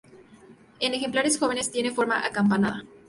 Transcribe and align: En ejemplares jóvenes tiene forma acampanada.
En 0.79 0.95
ejemplares 0.95 1.37
jóvenes 1.39 1.71
tiene 1.71 1.91
forma 1.93 2.25
acampanada. 2.25 2.83